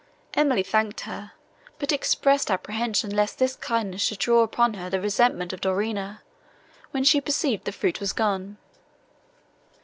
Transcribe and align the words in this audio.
Emily 0.33 0.63
thanked 0.63 1.01
her, 1.01 1.33
but 1.77 1.91
expressed 1.91 2.49
apprehension 2.49 3.15
lest 3.15 3.37
this 3.37 3.55
kindness 3.55 4.01
should 4.01 4.17
draw 4.17 4.41
upon 4.41 4.73
her 4.73 4.89
the 4.89 4.99
resentment 4.99 5.53
of 5.53 5.61
Dorina, 5.61 6.21
when 6.89 7.03
she 7.03 7.21
perceived 7.21 7.65
the 7.65 7.71
fruit 7.71 7.99
was 7.99 8.11
gone. 8.11 8.57